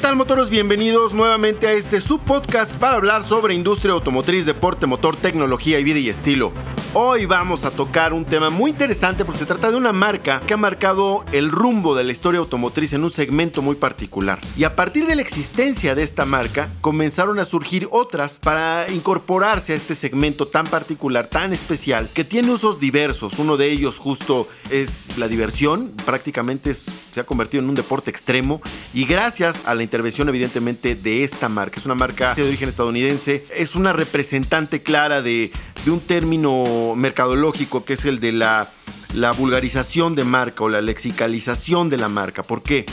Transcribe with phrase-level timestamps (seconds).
[0.00, 0.48] ¿Qué tal motoros?
[0.48, 5.98] Bienvenidos nuevamente a este subpodcast para hablar sobre industria automotriz, deporte, motor, tecnología y vida
[5.98, 6.52] y estilo.
[6.92, 10.54] Hoy vamos a tocar un tema muy interesante porque se trata de una marca que
[10.54, 14.40] ha marcado el rumbo de la historia automotriz en un segmento muy particular.
[14.56, 19.72] Y a partir de la existencia de esta marca comenzaron a surgir otras para incorporarse
[19.72, 23.38] a este segmento tan particular, tan especial, que tiene usos diversos.
[23.38, 28.60] Uno de ellos justo es la diversión, prácticamente se ha convertido en un deporte extremo
[28.92, 31.78] y gracias a la intervención evidentemente de esta marca.
[31.78, 35.52] Es una marca de origen estadounidense, es una representante clara de,
[35.88, 38.70] un término mercadológico que es el de la,
[39.14, 42.42] la vulgarización de marca o la lexicalización de la marca.
[42.42, 42.84] ¿Por qué?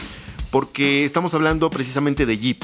[0.51, 2.63] Porque estamos hablando precisamente de Jeep.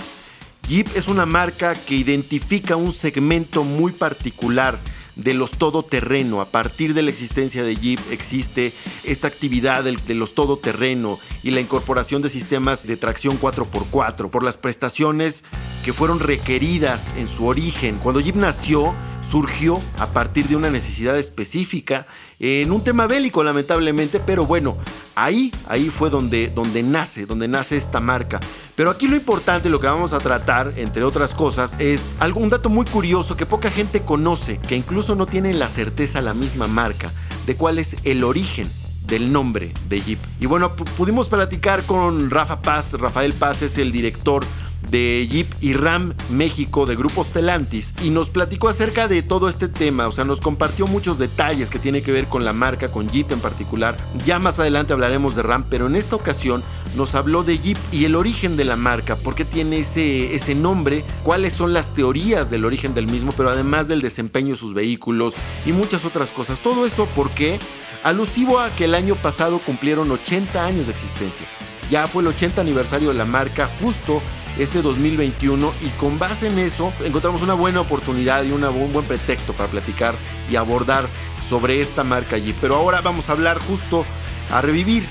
[0.67, 4.79] Jeep es una marca que identifica un segmento muy particular
[5.15, 6.41] de los todoterreno.
[6.41, 11.59] A partir de la existencia de Jeep existe esta actividad de los todoterreno y la
[11.59, 15.43] incorporación de sistemas de tracción 4x4 por las prestaciones
[15.83, 17.99] que fueron requeridas en su origen.
[18.01, 18.93] Cuando Jeep nació,
[19.29, 22.07] surgió a partir de una necesidad específica
[22.39, 24.77] en un tema bélico lamentablemente, pero bueno,
[25.15, 28.39] ahí, ahí fue donde, donde nace, donde nace esta marca.
[28.75, 32.69] Pero aquí lo importante, lo que vamos a tratar, entre otras cosas, es algún dato
[32.69, 37.11] muy curioso que poca gente conoce, que incluso no tiene la certeza la misma marca,
[37.45, 38.67] de cuál es el origen
[39.05, 40.19] del nombre de Jeep.
[40.39, 42.93] Y bueno, pudimos platicar con Rafa Paz.
[42.93, 44.45] Rafael Paz es el director
[44.89, 49.67] de Jeep y Ram México de Grupos Telantis y nos platicó acerca de todo este
[49.67, 53.09] tema, o sea, nos compartió muchos detalles que tiene que ver con la marca, con
[53.09, 53.97] Jeep en particular.
[54.25, 56.63] Ya más adelante hablaremos de Ram, pero en esta ocasión
[56.95, 60.55] nos habló de Jeep y el origen de la marca, por qué tiene ese, ese
[60.55, 64.73] nombre, cuáles son las teorías del origen del mismo, pero además del desempeño de sus
[64.73, 65.33] vehículos
[65.65, 66.59] y muchas otras cosas.
[66.59, 67.59] Todo eso porque
[68.03, 71.47] alusivo a que el año pasado cumplieron 80 años de existencia.
[71.89, 74.21] Ya fue el 80 aniversario de la marca justo
[74.57, 78.61] este 2021 y con base en eso encontramos una buena oportunidad y un
[78.93, 80.15] buen pretexto para platicar
[80.49, 81.05] y abordar
[81.49, 82.53] sobre esta marca allí.
[82.59, 84.05] Pero ahora vamos a hablar justo
[84.49, 85.05] a revivir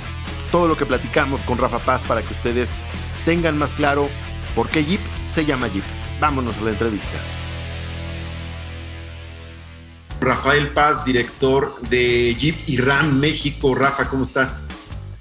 [0.51, 2.73] todo lo que platicamos con Rafa Paz para que ustedes
[3.25, 4.09] tengan más claro
[4.55, 5.85] por qué Jeep se llama Jeep.
[6.21, 7.19] Vámonos a la entrevista.
[10.21, 13.75] Rafael Paz, director de Jeep y Ram México.
[13.75, 14.67] Rafa, ¿cómo estás?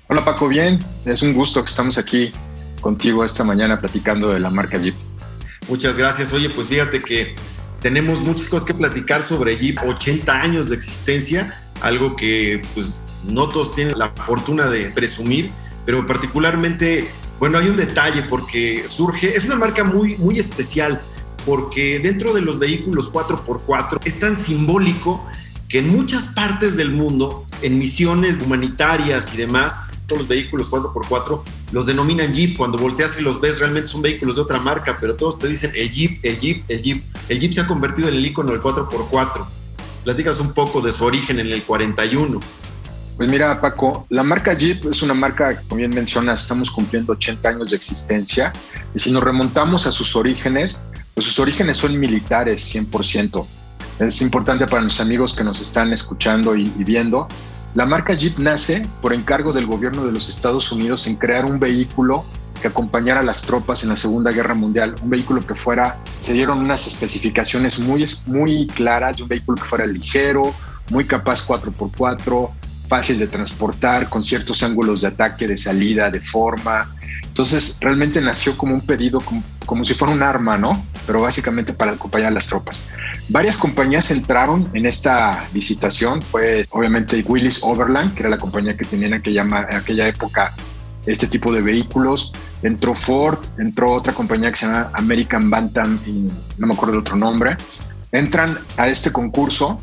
[0.09, 0.77] Hola Paco, bien.
[1.05, 2.31] Es un gusto que estamos aquí
[2.81, 4.95] contigo esta mañana platicando de la marca Jeep.
[5.69, 6.33] Muchas gracias.
[6.33, 7.35] Oye, pues fíjate que
[7.79, 13.47] tenemos muchas cosas que platicar sobre Jeep, 80 años de existencia, algo que pues no
[13.49, 15.51] todos tienen la fortuna de presumir,
[15.85, 17.09] pero particularmente,
[17.39, 20.99] bueno, hay un detalle porque surge, es una marca muy, muy especial,
[21.45, 25.25] porque dentro de los vehículos 4x4 es tan simbólico
[25.67, 31.41] que en muchas partes del mundo, en misiones humanitarias y demás, todos los vehículos 4x4
[31.71, 32.57] los denominan Jeep.
[32.57, 35.71] Cuando volteas y los ves, realmente son vehículos de otra marca, pero todos te dicen
[35.75, 37.03] el Jeep, el Jeep, el Jeep.
[37.29, 39.45] El Jeep se ha convertido en el icono del 4x4.
[40.03, 42.39] Platicas un poco de su origen en el 41.
[43.17, 47.49] Pues mira, Paco, la marca Jeep es una marca, como bien mencionas, estamos cumpliendo 80
[47.49, 48.51] años de existencia.
[48.95, 50.79] Y si nos remontamos a sus orígenes,
[51.13, 53.45] pues sus orígenes son militares 100%.
[53.99, 57.27] Es importante para los amigos que nos están escuchando y viendo
[57.73, 61.59] la marca Jeep nace por encargo del gobierno de los Estados Unidos en crear un
[61.59, 62.25] vehículo
[62.61, 66.33] que acompañara a las tropas en la Segunda Guerra Mundial, un vehículo que fuera, se
[66.33, 70.53] dieron unas especificaciones muy, muy claras de un vehículo que fuera ligero,
[70.91, 72.49] muy capaz 4x4,
[72.87, 76.93] fácil de transportar, con ciertos ángulos de ataque, de salida, de forma.
[77.23, 79.21] Entonces, realmente nació como un pedido,
[79.65, 80.85] como, si fuera un arma, ¿no?
[81.11, 82.83] Pero básicamente para acompañar a las tropas.
[83.27, 86.21] Varias compañías entraron en esta licitación.
[86.21, 90.53] Fue obviamente Willis Overland, que era la compañía que tenía en aquella, en aquella época
[91.05, 92.31] este tipo de vehículos.
[92.63, 97.01] Entró Ford, entró otra compañía que se llama American Bantam, y no me acuerdo el
[97.01, 97.57] otro nombre.
[98.13, 99.77] Entran a este concurso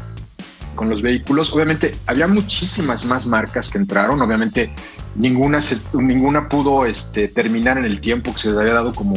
[0.76, 1.52] con los vehículos.
[1.52, 4.70] Obviamente había muchísimas más marcas que entraron, obviamente
[5.14, 5.58] ninguna,
[5.92, 9.16] ninguna pudo este, terminar en el tiempo que se les había dado como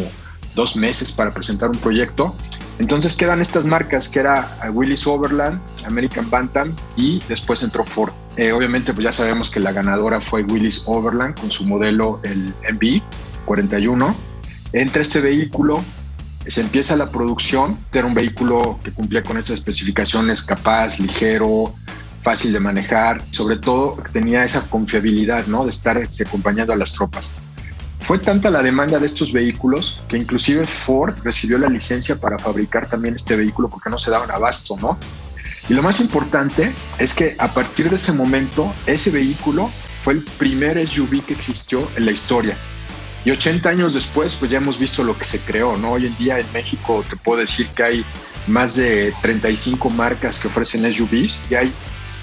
[0.55, 2.35] dos meses para presentar un proyecto.
[2.79, 8.11] Entonces quedan estas marcas que era Willis Overland, American Bantam y después entró Ford.
[8.37, 12.53] Eh, obviamente pues ya sabemos que la ganadora fue Willis Overland con su modelo el
[12.71, 13.01] MB
[13.45, 14.15] 41.
[14.73, 15.83] Entra este vehículo,
[16.47, 21.73] se empieza la producción, era un vehículo que cumplía con estas especificaciones, capaz, ligero,
[22.21, 25.65] fácil de manejar, sobre todo tenía esa confiabilidad, ¿no?
[25.65, 27.29] De estar este, acompañando a las tropas.
[28.11, 32.85] Fue tanta la demanda de estos vehículos que inclusive Ford recibió la licencia para fabricar
[32.85, 34.97] también este vehículo porque no se daban abasto, ¿no?
[35.69, 39.71] Y lo más importante es que a partir de ese momento, ese vehículo
[40.03, 42.57] fue el primer SUV que existió en la historia.
[43.23, 45.93] Y 80 años después, pues ya hemos visto lo que se creó, ¿no?
[45.93, 48.05] Hoy en día en México te puedo decir que hay
[48.45, 51.71] más de 35 marcas que ofrecen SUVs y hay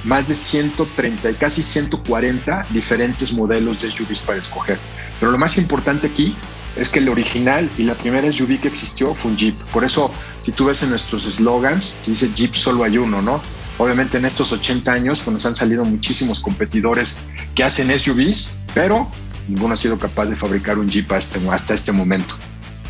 [0.04, 4.78] más de 130 y casi 140 diferentes modelos de SUVs para escoger.
[5.20, 6.36] Pero lo más importante aquí
[6.76, 9.54] es que el original y la primera SUV que existió fue un Jeep.
[9.72, 10.12] Por eso,
[10.42, 13.42] si tú ves en nuestros slogans, dice Jeep solo hay uno, ¿no?
[13.78, 17.18] Obviamente en estos 80 años pues nos han salido muchísimos competidores
[17.54, 19.10] que hacen SUVs, pero
[19.48, 22.36] ninguno ha sido capaz de fabricar un Jeep hasta, hasta este momento.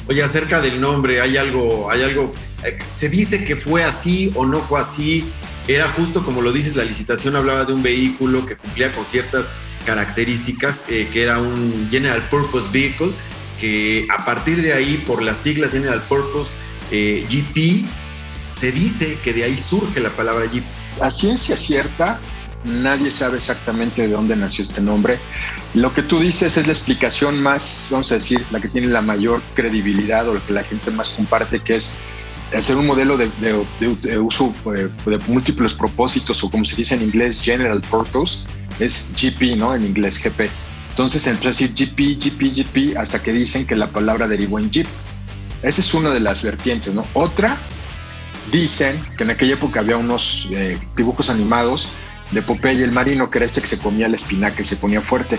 [0.08, 2.32] Oye, acerca del nombre, hay algo, hay algo,
[2.64, 5.30] eh, se dice que fue así o no fue así.
[5.68, 9.54] Era justo como lo dices, la licitación hablaba de un vehículo que cumplía con ciertas
[9.84, 13.10] características, eh, que era un General Purpose Vehicle,
[13.60, 16.56] que a partir de ahí, por las siglas General Purpose
[16.90, 17.86] eh, GP,
[18.52, 20.64] se dice que de ahí surge la palabra Jeep.
[21.02, 22.18] A ciencia cierta,
[22.64, 25.18] nadie sabe exactamente de dónde nació este nombre.
[25.74, 29.02] Lo que tú dices es la explicación más, vamos a decir, la que tiene la
[29.02, 31.98] mayor credibilidad o la que la gente más comparte, que es
[32.56, 37.40] hacer un modelo de, uso eh, de múltiples propósitos o como se dice en inglés,
[37.40, 38.38] general purpose,
[38.78, 39.74] es GP, ¿no?
[39.74, 40.48] En inglés, GP.
[40.90, 44.70] Entonces empezó a decir GP, GP, GP, hasta que dicen que la palabra derivó en
[44.70, 44.86] Jeep.
[45.62, 47.02] Esa es una de las vertientes, ¿no?
[47.14, 47.56] Otra,
[48.50, 51.88] dicen que en aquella época había unos eh, dibujos animados
[52.30, 55.00] de Popeye el marino, que era este que se comía la espinaca y se ponía
[55.00, 55.38] fuerte.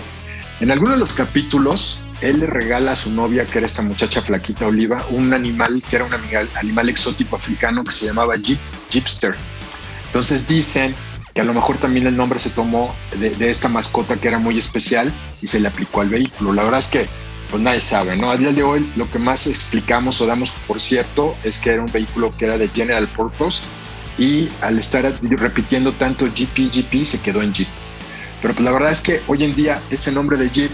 [0.60, 4.22] En algunos de los capítulos, él le regala a su novia, que era esta muchacha
[4.22, 6.12] flaquita oliva, un animal que era un
[6.54, 8.58] animal, exótico africano que se llamaba Jeep,
[8.90, 9.34] Jeepster.
[10.06, 10.94] Entonces dicen
[11.34, 14.58] que a lo mejor también el nombre se tomó de, esta mascota que era muy
[14.58, 16.52] especial y se le aplicó al vehículo.
[16.52, 17.06] La verdad es que
[17.50, 18.30] pues nadie sabe, ¿no?
[18.30, 21.82] A día de hoy lo que más explicamos o damos por cierto es que era
[21.82, 23.60] un vehículo que era de General Purpose
[24.18, 27.68] y al estar repitiendo tanto GP, GP se quedó en Jeep.
[28.42, 30.70] Pero pues la verdad es que hoy en día ese nombre de Jeep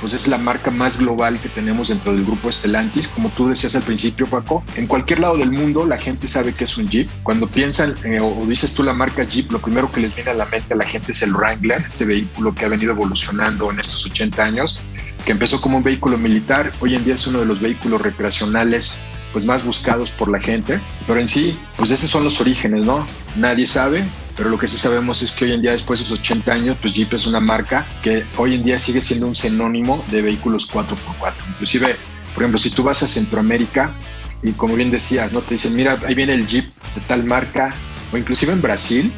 [0.00, 3.08] pues es la marca más global que tenemos dentro del grupo Stellantis.
[3.08, 6.64] Como tú decías al principio, Paco, en cualquier lado del mundo la gente sabe que
[6.64, 7.08] es un Jeep.
[7.22, 10.34] Cuando piensan eh, o dices tú la marca Jeep, lo primero que les viene a
[10.34, 13.80] la mente a la gente es el Wrangler, este vehículo que ha venido evolucionando en
[13.80, 14.78] estos 80 años,
[15.24, 18.96] que empezó como un vehículo militar, hoy en día es uno de los vehículos recreacionales
[19.32, 20.80] pues más buscados por la gente.
[21.06, 23.06] Pero en sí, pues esos son los orígenes, ¿no?
[23.36, 24.04] Nadie sabe,
[24.36, 26.76] pero lo que sí sabemos es que hoy en día, después de esos 80 años,
[26.80, 30.70] pues Jeep es una marca que hoy en día sigue siendo un sinónimo de vehículos
[30.70, 31.34] 4x4.
[31.50, 31.96] Inclusive,
[32.34, 33.94] por ejemplo, si tú vas a Centroamérica
[34.42, 35.40] y como bien decías, ¿no?
[35.40, 37.74] Te dicen, mira, ahí viene el Jeep de tal marca,
[38.12, 39.12] o inclusive en Brasil,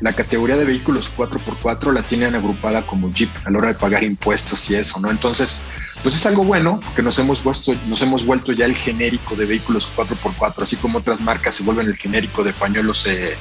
[0.00, 4.04] la categoría de vehículos 4x4 la tienen agrupada como Jeep a la hora de pagar
[4.04, 5.10] impuestos y eso, ¿no?
[5.10, 5.62] Entonces,
[6.02, 9.46] pues es algo bueno que nos hemos, puesto, nos hemos vuelto ya el genérico de
[9.46, 13.36] vehículos 4x4, así como otras marcas se vuelven el genérico de pañuelos eh,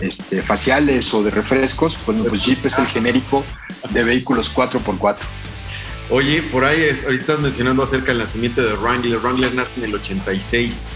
[0.00, 3.44] este, faciales o de refrescos, pues, pues Jeep es el genérico
[3.90, 5.16] de vehículos 4x4.
[6.08, 9.18] Oye, por ahí estás mencionando acerca del nacimiento de Wrangler.
[9.18, 10.88] Wrangler nace en el 86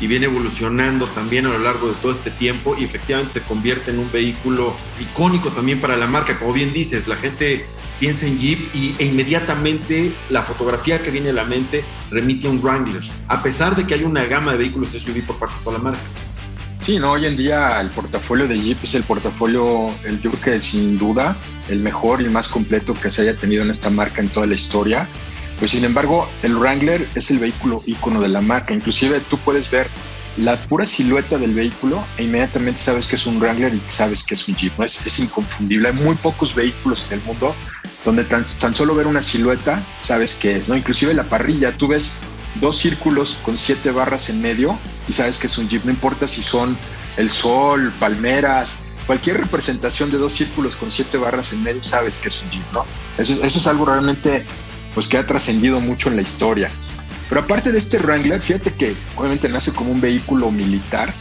[0.00, 3.92] y viene evolucionando también a lo largo de todo este tiempo y efectivamente se convierte
[3.92, 6.36] en un vehículo icónico también para la marca.
[6.38, 7.64] Como bien dices, la gente
[8.00, 12.50] piensa en Jeep y, e inmediatamente la fotografía que viene a la mente remite a
[12.50, 15.72] un Wrangler, a pesar de que hay una gama de vehículos SUV por parte de
[15.72, 16.00] la marca.
[16.86, 20.42] Sí, no, hoy en día el portafolio de Jeep es el portafolio, el, yo creo
[20.54, 21.36] que sin duda,
[21.68, 24.54] el mejor y más completo que se haya tenido en esta marca en toda la
[24.54, 25.08] historia.
[25.58, 28.72] Pues sin embargo, el Wrangler es el vehículo ícono de la marca.
[28.72, 29.88] Inclusive tú puedes ver
[30.36, 34.34] la pura silueta del vehículo e inmediatamente sabes que es un Wrangler y sabes que
[34.34, 34.80] es un Jeep.
[34.80, 35.88] Es, es inconfundible.
[35.88, 37.52] Hay muy pocos vehículos en el mundo
[38.04, 40.68] donde tan, tan, solo ver una silueta sabes que es.
[40.68, 40.76] ¿no?
[40.76, 42.20] Inclusive la parrilla, tú ves
[42.60, 45.84] dos círculos con siete barras en medio y sabes que es un Jeep.
[45.84, 46.76] No importa si son
[47.16, 52.28] el sol, palmeras, cualquier representación de dos círculos con siete barras en medio, sabes que
[52.28, 52.64] es un Jeep.
[52.72, 52.84] ¿no?
[53.18, 54.44] Eso, eso es algo realmente
[54.94, 56.70] pues que ha trascendido mucho en la historia.
[57.28, 61.12] Pero aparte de este Wrangler, fíjate que obviamente nace como un vehículo militar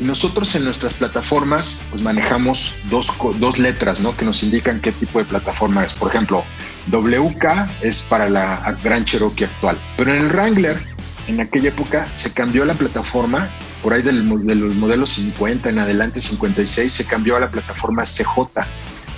[0.00, 4.16] y nosotros en nuestras plataformas pues manejamos dos, dos letras ¿no?
[4.16, 5.94] que nos indican qué tipo de plataforma es.
[5.94, 6.44] Por ejemplo,
[6.90, 9.76] WK es para la Gran Cherokee actual.
[9.96, 10.80] Pero en el Wrangler,
[11.26, 13.48] en aquella época, se cambió la plataforma,
[13.82, 18.04] por ahí del, de los modelos 50 en adelante, 56, se cambió a la plataforma
[18.04, 18.62] CJ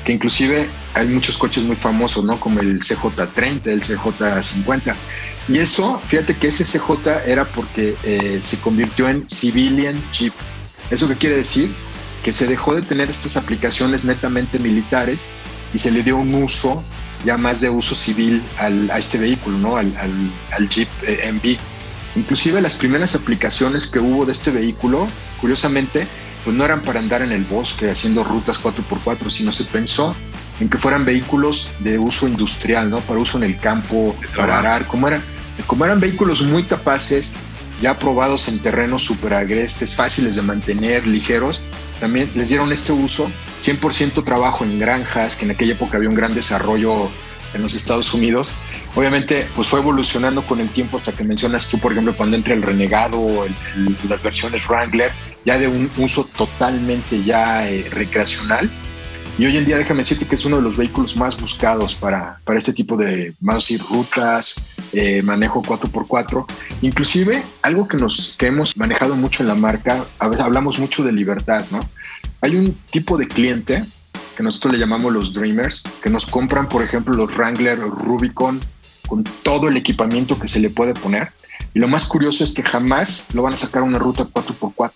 [0.08, 2.40] que inclusive hay muchos coches muy famosos, ¿no?
[2.40, 4.94] Como el CJ30, el CJ50.
[5.48, 10.32] Y eso, fíjate que ese CJ era porque eh, se convirtió en Civilian Jeep.
[10.90, 11.75] ¿Eso qué quiere decir?
[12.25, 15.26] Que se dejó de tener estas aplicaciones netamente militares
[15.75, 16.82] y se le dio un uso
[17.25, 19.76] ya más de uso civil al, a este vehículo, ¿no?
[19.76, 19.92] Al,
[20.52, 21.58] al, Jeep eh, MV.
[22.16, 25.06] Inclusive las primeras aplicaciones que hubo de este vehículo,
[25.40, 26.06] curiosamente,
[26.44, 30.14] pues no eran para andar en el bosque haciendo rutas 4x4, sino se pensó
[30.60, 32.98] en que fueran vehículos de uso industrial, ¿no?
[33.00, 35.22] Para uso en el campo, para arar, como eran,
[35.66, 37.32] Como eran vehículos muy capaces,
[37.80, 41.60] ya probados en terrenos super agrestes, fáciles de mantener, ligeros,
[42.00, 43.30] también les dieron este uso,
[43.68, 47.10] 100% trabajo en granjas, que en aquella época había un gran desarrollo
[47.52, 48.52] en los Estados Unidos.
[48.94, 52.54] Obviamente, pues fue evolucionando con el tiempo hasta que mencionas tú, por ejemplo, cuando entra
[52.54, 53.46] el Renegado,
[54.08, 55.12] las versiones Wrangler,
[55.44, 58.70] ya de un uso totalmente ya eh, recreacional.
[59.38, 62.40] Y hoy en día, déjame decirte que es uno de los vehículos más buscados para,
[62.44, 64.56] para este tipo de, más decir, rutas,
[64.92, 66.44] eh, manejo 4x4.
[66.82, 71.64] Inclusive, algo que, nos, que hemos manejado mucho en la marca, hablamos mucho de libertad,
[71.70, 71.80] ¿no?
[72.40, 73.85] Hay un tipo de cliente
[74.37, 78.61] que nosotros le llamamos los Dreamers, que nos compran, por ejemplo, los Wrangler Rubicon
[79.09, 81.33] con todo el equipamiento que se le puede poner.
[81.75, 84.92] Y lo más curioso es que jamás lo van a sacar a una ruta 4x4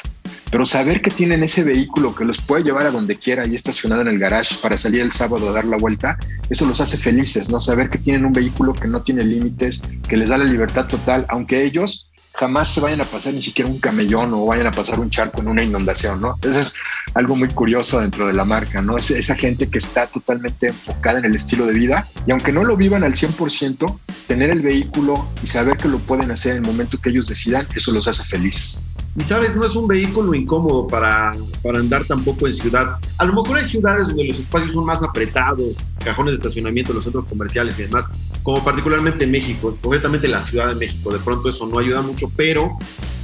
[0.52, 4.02] pero saber que tienen ese vehículo que los puede llevar a donde quiera y estacionado
[4.02, 6.18] en el garage para salir el sábado a dar la vuelta,
[6.50, 7.58] eso los hace felices, ¿no?
[7.58, 11.24] Saber que tienen un vehículo que no tiene límites, que les da la libertad total,
[11.30, 14.98] aunque ellos jamás se vayan a pasar ni siquiera un camellón o vayan a pasar
[15.00, 16.36] un charco en una inundación, ¿no?
[16.42, 16.74] Eso es
[17.14, 18.96] algo muy curioso dentro de la marca, ¿no?
[18.96, 22.64] Es esa gente que está totalmente enfocada en el estilo de vida y aunque no
[22.64, 26.70] lo vivan al 100%, tener el vehículo y saber que lo pueden hacer en el
[26.70, 28.82] momento que ellos decidan, eso los hace felices.
[29.14, 32.96] Y sabes, no es un vehículo incómodo para, para andar tampoco en ciudad.
[33.18, 37.04] A lo mejor hay ciudades donde los espacios son más apretados, cajones de estacionamiento, los
[37.04, 38.10] centros comerciales y demás,
[38.42, 41.12] como particularmente en México, concretamente la Ciudad de México.
[41.12, 42.78] De pronto eso no ayuda mucho, pero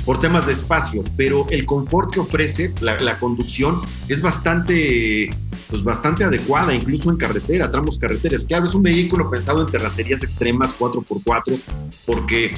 [0.04, 5.30] por temas de espacio, pero el confort que ofrece la, la, conducción es bastante,
[5.68, 8.45] pues bastante adecuada, incluso en carretera, tramos carreteras.
[8.45, 11.59] Claro, es un vehículo pensado en terracerías extremas 4x4,
[12.07, 12.54] porque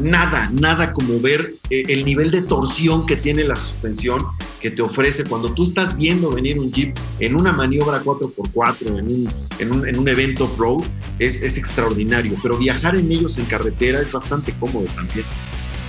[0.00, 4.22] nada, nada como ver eh, el nivel de torsión que tiene la suspensión
[4.60, 9.04] que te ofrece cuando tú estás viendo venir un Jeep en una maniobra 4x4, en
[9.04, 10.84] un, en un, en un evento off-road,
[11.18, 15.26] es, es extraordinario, pero viajar en ellos en carretera es bastante cómodo también.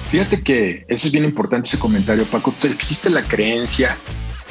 [0.10, 2.54] Fíjate que eso es bien importante ese comentario, Paco.
[2.64, 3.98] Existe la creencia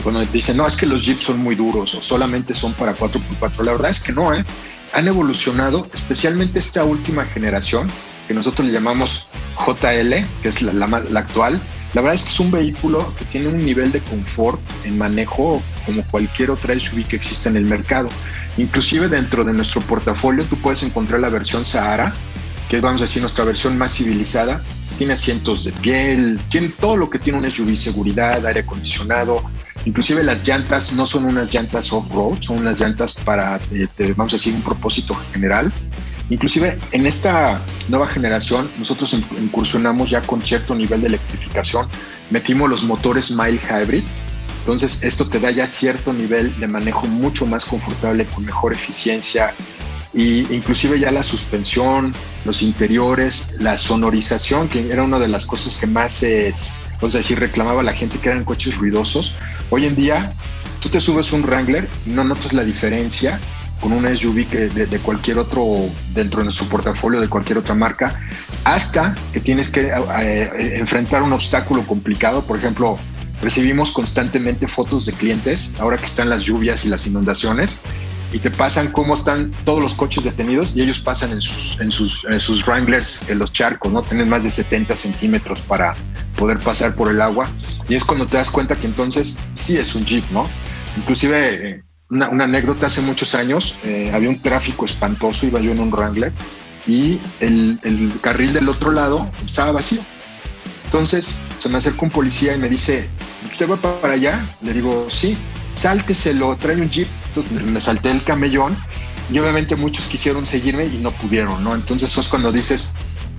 [0.02, 2.96] cuando te dicen, no, es que los Jeeps son muy duros o solamente son para
[2.96, 3.64] 4x4.
[3.64, 4.44] La verdad es que no, ¿eh?
[4.92, 7.88] Han evolucionado, especialmente esta última generación,
[8.26, 9.26] que nosotros le llamamos
[9.58, 11.60] JL, que es la, la, actual.
[11.92, 15.62] La verdad es que es un vehículo que tiene un nivel de confort en manejo
[15.86, 18.08] como cualquier otra SUV que existe en el mercado.
[18.56, 22.12] Inclusive dentro de nuestro portafolio tú puedes encontrar la versión Sahara,
[22.68, 24.62] que es, vamos a decir, nuestra versión más civilizada.
[24.98, 29.42] Tiene asientos de piel, tiene todo lo que tiene un SUV, seguridad, aire acondicionado.
[29.84, 34.36] Inclusive las llantas no son unas llantas off-road, son unas llantas para, eh, vamos a
[34.36, 35.72] decir, un propósito general.
[36.30, 41.88] Inclusive en esta nueva generación nosotros incursionamos ya con cierto nivel de electrificación,
[42.30, 44.02] metimos los motores mild hybrid,
[44.60, 49.54] entonces esto te da ya cierto nivel de manejo mucho más confortable con mejor eficiencia.
[50.14, 52.14] Y inclusive ya la suspensión,
[52.46, 57.20] los interiores, la sonorización, que era una de las cosas que más es, o sea,
[57.36, 59.34] reclamaba la gente que eran coches ruidosos.
[59.68, 60.32] Hoy en día
[60.80, 63.38] tú te subes un Wrangler no notas la diferencia
[63.80, 68.20] con una SUV que de, cualquier otro, dentro de nuestro portafolio de cualquier otra marca,
[68.64, 72.42] hasta que tienes que eh, eh, enfrentar un obstáculo complicado.
[72.42, 72.98] Por ejemplo,
[73.42, 77.78] recibimos constantemente fotos de clientes, ahora que están las lluvias y las inundaciones,
[78.32, 81.40] y te pasan cómo están todos los coches detenidos y ellos pasan en
[81.92, 84.02] sus Wranglers, en los charcos, ¿no?
[84.02, 85.94] Tienen más de 70 centímetros para
[86.36, 87.44] poder pasar por el agua.
[87.88, 90.42] Y es cuando te das cuenta que entonces sí es un Jeep, ¿no?
[90.96, 95.80] Inclusive eh, una, anécdota, hace muchos años eh, había un tráfico espantoso, iba yo en
[95.80, 96.32] un Wrangler
[96.86, 100.00] y el, el, carril del otro lado estaba vacío.
[100.84, 103.08] Entonces se me acerca un policía y me dice,
[103.50, 104.48] ¿usted va para allá?
[104.62, 105.36] Le digo, sí,
[105.74, 107.08] sálteselo, trae un jeep.
[107.28, 108.76] Entonces, me salté el camellón
[109.30, 111.74] y obviamente muchos quisieron seguirme y no pudieron, ¿no?
[111.74, 112.94] Entonces eso es cuando dices,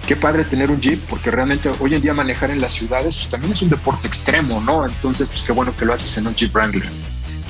[0.07, 3.29] qué padre tener un jeep, porque realmente hoy en día manejar en las ciudades pues,
[3.29, 4.85] también es un deporte extremo, ¿no?
[4.85, 6.89] Entonces, pues qué bueno que lo haces en un Jeep Wrangler.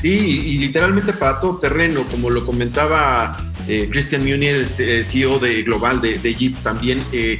[0.05, 5.63] Sí, y, literalmente para todo terreno, como lo comentaba eh, Christian Munier, el CEO de
[5.63, 7.01] Global de, Jeep también.
[7.11, 7.39] Eh,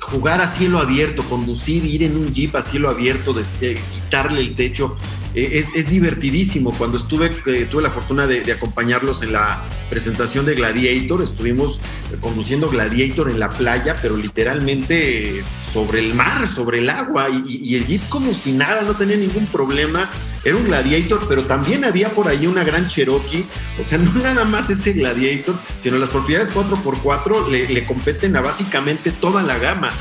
[0.00, 4.56] jugar a cielo abierto, conducir, ir en un jeep a cielo abierto, de, quitarle el
[4.56, 4.96] techo,
[5.34, 6.72] eh, es, divertidísimo.
[6.72, 11.80] Cuando estuve, eh, tuve la fortuna de, acompañarlos en la presentación de Gladiator, estuvimos
[12.12, 17.76] eh, conduciendo Gladiator en la playa, pero literalmente sobre el mar, sobre el agua, y,
[17.76, 20.10] el jeep como si nada, no tenía ningún problema.
[20.42, 23.44] Era un Gladiator, pero también había por ahí una gran Cherokee.
[23.78, 28.40] O sea, no nada más ese Gladiator, sino las propiedades 4x4 le, le competen a
[28.40, 29.92] básicamente toda la gama.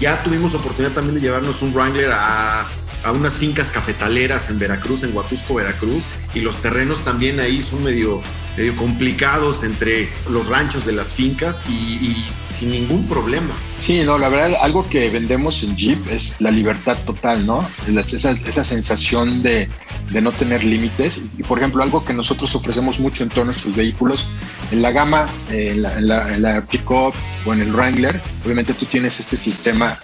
[0.00, 2.70] Ya tuvimos oportunidad también de llevarnos un Wrangler a
[3.04, 7.82] a unas fincas cafetaleras en Veracruz, en Huatusco, Veracruz, y los terrenos también ahí son
[7.82, 8.22] medio,
[8.56, 13.54] medio complicados entre los ranchos de las fincas y, sin ningún problema.
[13.78, 17.64] Sí, no, la verdad, algo que vendemos en Jeep es la libertad total, ¿no?
[17.86, 19.68] Esa, esa sensación de,
[20.10, 21.22] de, no tener límites.
[21.38, 24.26] Y, por ejemplo, algo que nosotros ofrecemos mucho en todos nuestros vehículos,
[24.72, 27.14] en la gama, eh, en, la, en, en la Pickup
[27.46, 29.96] o en el Wrangler, obviamente tú tienes este sistema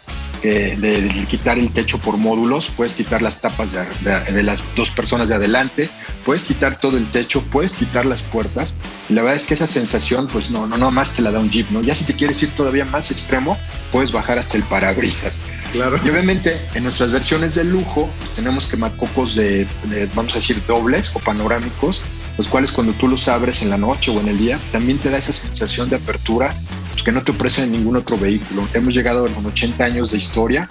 [0.42, 5.34] de, quitar el techo por módulos, puedes quitar las tapas de, las dos personas de
[5.34, 5.90] adelante,
[6.24, 8.74] puedes quitar todo el techo, puedes quitar las puertas.
[9.08, 11.38] Y la verdad es que esa sensación, pues no, no, no más te la da
[11.38, 11.80] un Jeep, ¿no?
[11.80, 13.58] Ya si te quieres ir todavía más extremo,
[13.92, 15.40] puedes bajar hasta el parabrisas.
[15.72, 15.96] Claro.
[16.04, 20.64] Y obviamente en nuestras versiones de lujo pues, tenemos quemacocos de, de, vamos a decir,
[20.66, 22.00] dobles o panorámicos,
[22.38, 25.10] los cuales cuando tú los abres en la noche o en el día, también te
[25.10, 26.56] da esa sensación de apertura
[27.02, 28.66] que no te ofrecen ningún otro vehículo.
[28.74, 30.68] Hemos llegado con 80 años de historia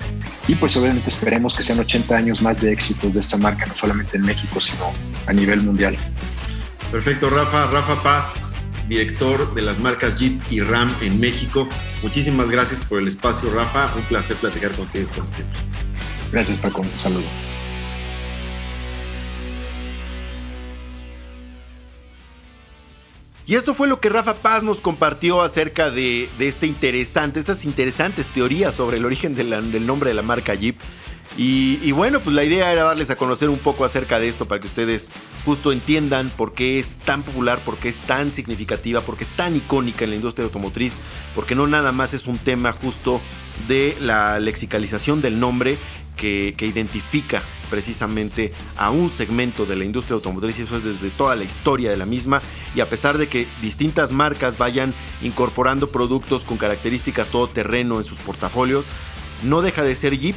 [0.48, 3.74] y pues obviamente esperemos que sean 80 años más de éxito de esta marca, no
[3.74, 4.92] solamente en México, sino
[5.26, 5.98] a nivel mundial.
[6.92, 7.68] Perfecto, Rafa.
[7.68, 11.68] Rafa Paz, director de las marcas Jeep y Ram en México.
[12.02, 13.94] Muchísimas gracias por el espacio, Rafa.
[13.96, 15.60] Un placer platicar contigo, como siempre.
[16.32, 16.82] Gracias, Paco.
[16.82, 17.53] Un saludo.
[23.46, 28.28] Y esto fue lo que Rafa Paz nos compartió acerca de, este interesante, estas interesantes
[28.28, 30.78] teorías sobre el origen del nombre de la marca Jeep.
[31.36, 34.62] Y, bueno, pues la idea era darles a conocer un poco acerca de esto para
[34.62, 35.10] que ustedes
[35.44, 39.36] justo entiendan por qué es tan popular, por qué es tan significativa, por qué es
[39.36, 40.96] tan icónica en la industria automotriz,
[41.34, 43.20] porque no nada más es un tema justo
[43.68, 45.78] de la lexicalización del nombre
[46.16, 47.42] que, que identifica
[47.74, 51.90] precisamente a un segmento de la industria automotriz y eso es desde toda la historia
[51.90, 52.40] de la misma.
[52.76, 54.94] Y a pesar de que distintas marcas vayan
[55.24, 58.86] incorporando productos con características todoterreno en sus portafolios,
[59.42, 60.36] no deja de ser Jeep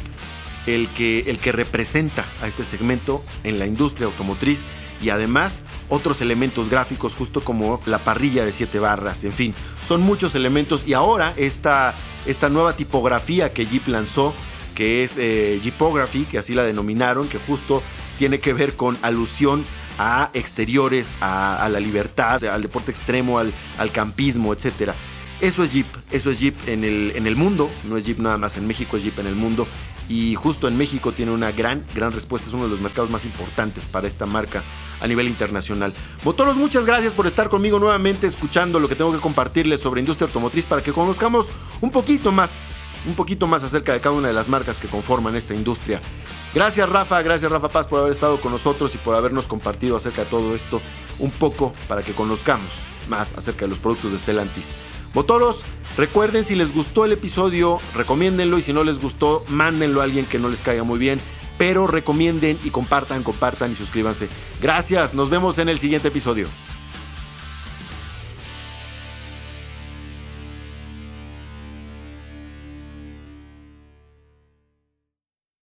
[0.66, 4.64] el que, el que representa a este segmento en la industria automotriz
[5.02, 5.60] y además
[5.90, 9.54] otros elementos gráficos justo como la parrilla de 7 barras, en fin,
[9.86, 10.88] son muchos elementos.
[10.88, 14.34] Y ahora esta, esta nueva tipografía que Jeep lanzó
[14.76, 17.82] que es eh, Jeepography, que así la denominaron, que justo
[18.18, 19.64] tiene que ver con alusión
[19.98, 24.92] a exteriores, a, la libertad, al deporte extremo, al, al, campismo, etc.
[25.40, 28.36] Eso es Jeep, eso es Jeep en el, en el mundo, no es Jeep nada
[28.36, 29.66] más en México, es Jeep en el mundo.
[30.08, 33.24] Y justo en México tiene una gran, gran respuesta, es uno de los mercados más
[33.24, 34.62] importantes para esta marca
[35.00, 35.92] a nivel internacional.
[36.24, 40.26] Motoros, muchas gracias por estar conmigo nuevamente escuchando lo que tengo que compartirles sobre industria
[40.26, 41.48] automotriz para que conozcamos
[41.80, 42.60] un poquito más
[43.06, 46.00] un poquito más acerca de cada una de las marcas que conforman esta industria.
[46.54, 50.24] Gracias Rafa, gracias Rafa Paz por haber estado con nosotros y por habernos compartido acerca
[50.24, 50.80] de todo esto
[51.18, 52.72] un poco para que conozcamos
[53.08, 54.74] más acerca de los productos de Stellantis.
[55.14, 55.64] Motoros,
[55.96, 60.26] recuerden si les gustó el episodio, recomiéndenlo y si no les gustó, mándenlo a alguien
[60.26, 61.20] que no les caiga muy bien,
[61.58, 64.28] pero recomienden y compartan, compartan y suscríbanse.
[64.60, 66.48] Gracias, nos vemos en el siguiente episodio.